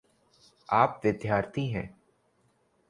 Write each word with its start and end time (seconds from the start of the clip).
आप 0.69 1.01
विद्यार्थी 1.03 1.67
हैं। 1.67 2.01